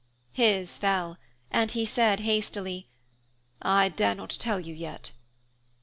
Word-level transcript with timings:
His 0.33 0.79
fell, 0.79 1.19
and 1.51 1.69
he 1.69 1.85
said 1.85 2.21
hastily, 2.21 2.87
"I 3.61 3.89
dare 3.89 4.15
not 4.15 4.31
tell 4.31 4.59
you 4.59 4.73
yet." 4.73 5.11